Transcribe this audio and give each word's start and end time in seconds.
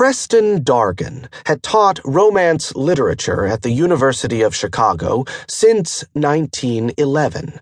Preston 0.00 0.64
Dargan 0.64 1.28
had 1.44 1.62
taught 1.62 2.00
Romance 2.06 2.74
literature 2.74 3.44
at 3.44 3.60
the 3.60 3.70
University 3.70 4.40
of 4.40 4.56
Chicago 4.56 5.26
since 5.46 6.06
1911. 6.14 7.60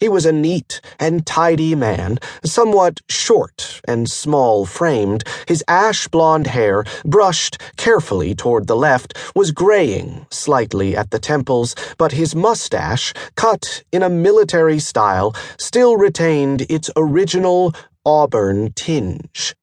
He 0.00 0.08
was 0.08 0.26
a 0.26 0.32
neat 0.32 0.80
and 0.98 1.24
tidy 1.24 1.76
man, 1.76 2.18
somewhat 2.44 3.02
short 3.08 3.80
and 3.86 4.10
small 4.10 4.66
framed. 4.66 5.22
His 5.46 5.62
ash 5.68 6.08
blond 6.08 6.48
hair, 6.48 6.84
brushed 7.04 7.62
carefully 7.76 8.34
toward 8.34 8.66
the 8.66 8.74
left, 8.74 9.16
was 9.36 9.52
graying 9.52 10.26
slightly 10.32 10.96
at 10.96 11.12
the 11.12 11.20
temples, 11.20 11.76
but 11.98 12.10
his 12.10 12.34
mustache, 12.34 13.14
cut 13.36 13.84
in 13.92 14.02
a 14.02 14.10
military 14.10 14.80
style, 14.80 15.36
still 15.56 15.96
retained 15.96 16.62
its 16.62 16.90
original 16.96 17.72
auburn 18.04 18.72
tinge. 18.72 19.54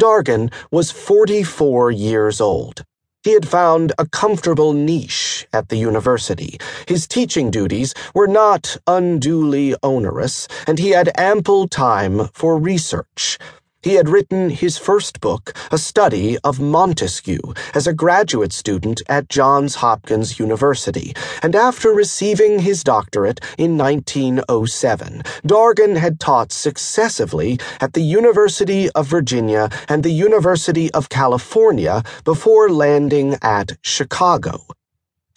Dargan 0.00 0.50
was 0.70 0.90
44 0.90 1.90
years 1.90 2.40
old. 2.40 2.84
He 3.22 3.34
had 3.34 3.46
found 3.46 3.92
a 3.98 4.06
comfortable 4.06 4.72
niche 4.72 5.46
at 5.52 5.68
the 5.68 5.76
university. 5.76 6.58
His 6.88 7.06
teaching 7.06 7.50
duties 7.50 7.92
were 8.14 8.26
not 8.26 8.78
unduly 8.86 9.76
onerous, 9.82 10.48
and 10.66 10.78
he 10.78 10.90
had 10.90 11.12
ample 11.18 11.68
time 11.68 12.28
for 12.32 12.56
research. 12.56 13.36
He 13.82 13.94
had 13.94 14.10
written 14.10 14.50
his 14.50 14.76
first 14.76 15.22
book, 15.22 15.54
A 15.72 15.78
Study 15.78 16.36
of 16.44 16.60
Montesquieu, 16.60 17.40
as 17.74 17.86
a 17.86 17.94
graduate 17.94 18.52
student 18.52 19.00
at 19.08 19.30
Johns 19.30 19.76
Hopkins 19.76 20.38
University, 20.38 21.14
and 21.42 21.56
after 21.56 21.88
receiving 21.88 22.58
his 22.58 22.84
doctorate 22.84 23.40
in 23.56 23.78
1907, 23.78 25.22
Dargan 25.46 25.96
had 25.96 26.20
taught 26.20 26.52
successively 26.52 27.58
at 27.80 27.94
the 27.94 28.02
University 28.02 28.90
of 28.90 29.06
Virginia 29.06 29.70
and 29.88 30.02
the 30.02 30.12
University 30.12 30.90
of 30.90 31.08
California 31.08 32.02
before 32.24 32.68
landing 32.68 33.38
at 33.40 33.78
Chicago. 33.80 34.60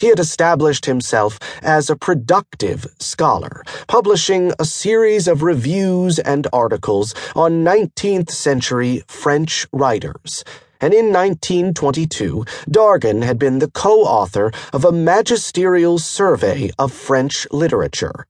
He 0.04 0.10
had 0.10 0.20
established 0.20 0.84
himself 0.84 1.38
as 1.62 1.88
a 1.88 1.96
productive 1.96 2.86
scholar, 2.98 3.62
publishing 3.86 4.52
a 4.58 4.66
series 4.66 5.26
of 5.26 5.42
reviews 5.42 6.18
and 6.18 6.46
articles 6.52 7.14
on 7.34 7.64
19th 7.64 8.30
century 8.30 9.02
French 9.08 9.66
writers. 9.72 10.44
And 10.78 10.92
in 10.92 11.06
1922, 11.06 12.44
Dargan 12.68 13.22
had 13.24 13.38
been 13.38 13.60
the 13.60 13.70
co 13.70 14.02
author 14.02 14.52
of 14.74 14.84
a 14.84 14.92
magisterial 14.92 15.98
survey 15.98 16.70
of 16.78 16.92
French 16.92 17.46
literature. 17.50 18.26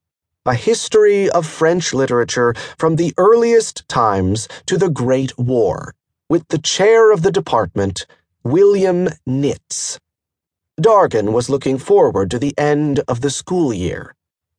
A 0.47 0.55
history 0.55 1.28
of 1.28 1.45
French 1.45 1.92
literature 1.92 2.55
from 2.78 2.95
the 2.95 3.12
earliest 3.19 3.89
times 3.89 4.47
to 4.67 4.78
the 4.78 4.91
Great 4.91 5.36
War, 5.36 5.92
with 6.28 6.47
the 6.50 6.58
chair 6.58 7.11
of 7.11 7.22
the 7.22 7.33
department, 7.33 8.06
William 8.45 9.08
Nitze. 9.27 9.98
Dargan 10.80 11.33
was 11.33 11.48
looking 11.48 11.78
forward 11.78 12.30
to 12.33 12.39
the 12.39 12.53
end 12.58 12.98
of 13.06 13.20
the 13.20 13.30
school 13.30 13.72
year. 13.72 14.14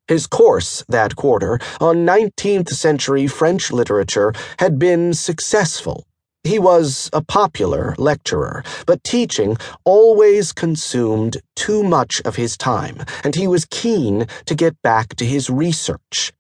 His 0.08 0.28
course 0.28 0.84
that 0.88 1.16
quarter 1.18 1.60
on 1.82 2.06
19th 2.06 2.70
century 2.70 3.28
French 3.28 3.70
literature 3.70 4.34
had 4.58 4.80
been 4.80 5.14
successful. 5.14 6.08
He 6.46 6.58
was 6.58 7.10
a 7.12 7.22
popular 7.22 7.96
lecturer, 7.98 8.64
but 8.86 9.04
teaching 9.04 9.58
always 9.84 10.54
consumed 10.54 11.38
too 11.56 11.84
much 11.84 12.22
of 12.24 12.38
his 12.38 12.56
time, 12.56 13.04
and 13.24 13.36
he 13.36 13.48
was 13.48 13.66
keen 13.66 14.26
to 14.46 14.56
get 14.56 14.82
back 14.82 15.16
to 15.16 15.26
his 15.26 15.50
research. 15.50 16.32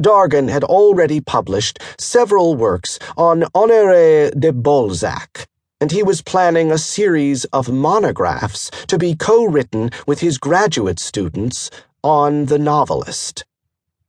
Dargan 0.00 0.48
had 0.48 0.64
already 0.64 1.20
published 1.20 1.80
several 1.98 2.54
works 2.54 2.98
on 3.16 3.42
Honoré 3.54 4.38
de 4.38 4.52
Balzac, 4.52 5.48
and 5.84 5.92
he 5.92 6.02
was 6.02 6.22
planning 6.22 6.72
a 6.72 6.78
series 6.78 7.44
of 7.52 7.70
monographs 7.70 8.70
to 8.86 8.96
be 8.96 9.14
co 9.14 9.44
written 9.44 9.90
with 10.06 10.20
his 10.20 10.38
graduate 10.38 10.98
students 10.98 11.70
on 12.02 12.46
the 12.46 12.58
novelist. 12.58 13.44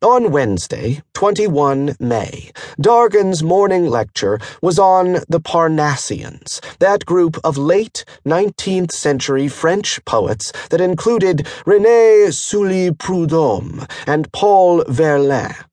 On 0.02 0.32
Wednesday, 0.32 1.02
21 1.16 1.98
May, 2.00 2.54
Dargan's 2.80 3.44
morning 3.44 3.88
lecture 3.88 4.40
was 4.62 4.80
on 4.80 5.18
the 5.28 5.42
Parnassians, 5.42 6.62
that 6.80 7.06
group 7.06 7.38
of 7.44 7.58
late 7.58 8.06
19th 8.26 8.94
century 8.94 9.50
French 9.50 10.00
poets 10.06 10.54
that 10.70 10.80
included 10.80 11.40
René 11.66 12.32
Sully 12.32 12.94
Prudhomme 12.94 13.86
and 14.08 14.32
Paul 14.32 14.86
Verlaine. 14.88 15.66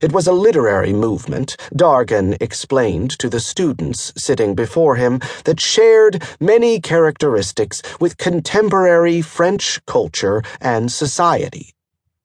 It 0.00 0.12
was 0.12 0.26
a 0.26 0.32
literary 0.32 0.92
movement, 0.92 1.56
Dargan 1.72 2.36
explained 2.40 3.16
to 3.20 3.28
the 3.28 3.38
students 3.38 4.12
sitting 4.16 4.54
before 4.54 4.96
him, 4.96 5.20
that 5.44 5.60
shared 5.60 6.22
many 6.40 6.80
characteristics 6.80 7.80
with 8.00 8.16
contemporary 8.16 9.22
French 9.22 9.84
culture 9.86 10.42
and 10.60 10.90
society. 10.90 11.74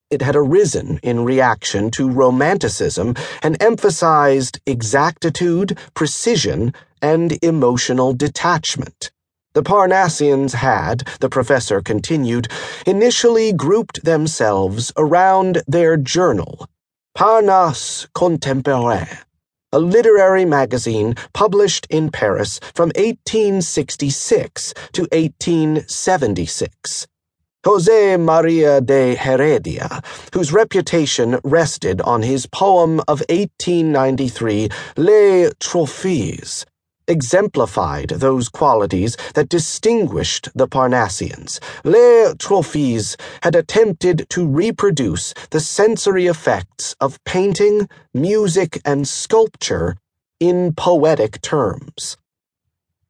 It 0.09 0.23
had 0.23 0.35
arisen 0.35 0.99
in 1.03 1.23
reaction 1.23 1.91
to 1.91 2.09
Romanticism 2.09 3.13
and 3.43 3.61
emphasized 3.61 4.59
exactitude, 4.65 5.77
precision, 5.93 6.73
and 7.03 7.37
emotional 7.43 8.13
detachment. 8.13 9.11
The 9.53 9.61
Parnassians 9.63 10.53
had, 10.53 11.07
the 11.19 11.29
professor 11.29 11.81
continued, 11.81 12.47
initially 12.87 13.53
grouped 13.53 14.03
themselves 14.03 14.91
around 14.97 15.61
their 15.67 15.97
journal 15.97 16.67
Parnasse 17.19 18.07
Contemporain, 18.13 19.05
a 19.73 19.79
literary 19.79 20.45
magazine 20.45 21.15
published 21.33 21.85
in 21.89 22.09
Paris 22.11 22.61
from 22.73 22.93
1866 22.95 24.73
to 24.93 25.01
1876. 25.11 27.07
Jose 27.65 28.15
Maria 28.15 28.79
de 28.79 29.15
Heredia, 29.15 30.01
whose 30.33 30.53
reputation 30.53 31.37
rested 31.43 31.99
on 32.03 32.21
his 32.21 32.45
poem 32.45 33.01
of 33.01 33.21
1893, 33.27 34.69
Les 34.95 35.49
Trophées, 35.59 36.63
exemplified 37.09 38.09
those 38.09 38.47
qualities 38.47 39.17
that 39.33 39.49
distinguished 39.49 40.49
the 40.55 40.67
Parnassians. 40.67 41.59
Les 41.83 42.33
Trophées 42.35 43.19
had 43.43 43.55
attempted 43.55 44.25
to 44.29 44.47
reproduce 44.47 45.33
the 45.49 45.59
sensory 45.59 46.27
effects 46.27 46.95
of 47.01 47.21
painting, 47.25 47.89
music, 48.13 48.79
and 48.85 49.07
sculpture 49.07 49.97
in 50.39 50.73
poetic 50.73 51.41
terms. 51.41 52.15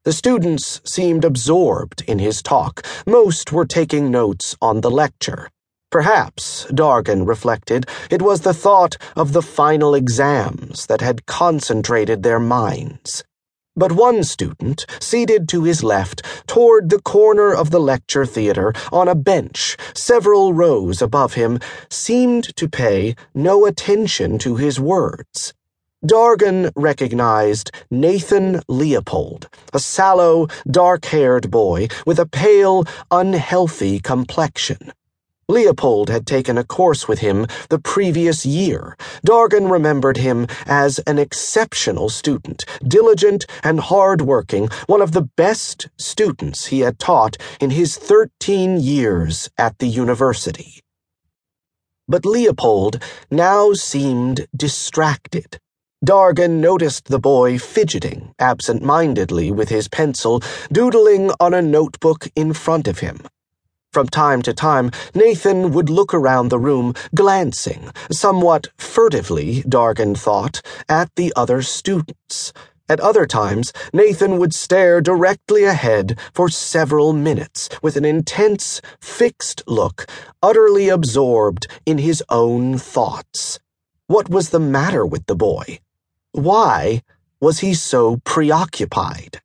The 0.05 0.13
students 0.13 0.81
seemed 0.85 1.25
absorbed 1.25 2.01
in 2.07 2.19
his 2.19 2.41
talk. 2.41 2.85
Most 3.05 3.51
were 3.51 3.65
taking 3.65 4.09
notes 4.09 4.55
on 4.61 4.81
the 4.81 4.89
lecture. 4.89 5.49
Perhaps, 5.91 6.65
Dargan 6.69 7.27
reflected, 7.27 7.85
it 8.09 8.21
was 8.21 8.41
the 8.41 8.53
thought 8.53 8.95
of 9.15 9.33
the 9.33 9.41
final 9.41 9.95
exams 9.95 10.85
that 10.85 11.01
had 11.01 11.25
concentrated 11.25 12.23
their 12.23 12.39
minds. 12.39 13.23
But 13.79 13.93
one 13.93 14.25
student, 14.25 14.85
seated 14.99 15.47
to 15.49 15.63
his 15.63 15.85
left, 15.85 16.21
toward 16.47 16.89
the 16.89 16.99
corner 16.99 17.53
of 17.53 17.71
the 17.71 17.79
lecture 17.79 18.25
theater, 18.25 18.73
on 18.91 19.07
a 19.07 19.15
bench 19.15 19.77
several 19.93 20.53
rows 20.53 21.01
above 21.01 21.35
him, 21.35 21.59
seemed 21.89 22.53
to 22.57 22.67
pay 22.67 23.15
no 23.33 23.65
attention 23.65 24.37
to 24.39 24.57
his 24.57 24.81
words. 24.81 25.53
Dargan 26.05 26.73
recognized 26.75 27.71
Nathan 27.89 28.59
Leopold, 28.67 29.47
a 29.73 29.79
sallow, 29.79 30.47
dark 30.69 31.05
haired 31.05 31.49
boy 31.49 31.87
with 32.05 32.19
a 32.19 32.25
pale, 32.25 32.83
unhealthy 33.11 34.01
complexion. 34.01 34.91
Leopold 35.49 36.09
had 36.09 36.27
taken 36.27 36.59
a 36.59 36.63
course 36.63 37.07
with 37.07 37.19
him 37.19 37.47
the 37.69 37.79
previous 37.79 38.45
year. 38.45 38.95
Dargan 39.25 39.71
remembered 39.71 40.17
him 40.17 40.45
as 40.67 40.99
an 40.99 41.17
exceptional 41.17 42.07
student, 42.07 42.65
diligent 42.87 43.47
and 43.63 43.79
hard-working, 43.79 44.69
one 44.85 45.01
of 45.01 45.11
the 45.13 45.27
best 45.35 45.89
students 45.97 46.67
he 46.67 46.81
had 46.81 46.99
taught 46.99 47.35
in 47.59 47.71
his 47.71 47.97
13 47.97 48.79
years 48.79 49.49
at 49.57 49.79
the 49.79 49.87
university. 49.87 50.81
But 52.07 52.27
Leopold 52.27 53.03
now 53.31 53.73
seemed 53.73 54.45
distracted. 54.55 55.57
Dargan 56.05 56.59
noticed 56.59 57.05
the 57.05 57.19
boy 57.19 57.57
fidgeting 57.57 58.35
absent-mindedly 58.37 59.51
with 59.51 59.69
his 59.69 59.87
pencil, 59.87 60.41
doodling 60.71 61.31
on 61.39 61.55
a 61.55 61.61
notebook 61.61 62.27
in 62.35 62.53
front 62.53 62.87
of 62.87 62.99
him. 62.99 63.17
From 63.91 64.05
time 64.07 64.43
to 64.43 64.53
time, 64.53 64.91
Nathan 65.15 65.71
would 65.71 65.89
look 65.89 66.13
around 66.13 66.49
the 66.49 66.59
room, 66.59 66.93
glancing, 67.15 67.89
somewhat 68.11 68.67
furtively, 68.77 69.63
Dargan 69.63 70.15
thought, 70.15 70.61
at 70.87 71.09
the 71.15 71.33
other 71.35 71.63
students. 71.63 72.53
At 72.87 72.99
other 72.99 73.25
times, 73.25 73.73
Nathan 73.91 74.37
would 74.37 74.53
stare 74.53 75.01
directly 75.01 75.63
ahead 75.63 76.19
for 76.35 76.49
several 76.49 77.13
minutes 77.13 77.67
with 77.81 77.97
an 77.97 78.05
intense, 78.05 78.79
fixed 79.01 79.63
look, 79.65 80.05
utterly 80.43 80.87
absorbed 80.89 81.65
in 81.87 81.97
his 81.97 82.23
own 82.29 82.77
thoughts. 82.77 83.59
What 84.05 84.29
was 84.29 84.51
the 84.51 84.59
matter 84.59 85.03
with 85.03 85.25
the 85.25 85.35
boy? 85.35 85.79
Why 86.31 87.01
was 87.41 87.59
he 87.59 87.73
so 87.73 88.17
preoccupied? 88.23 89.41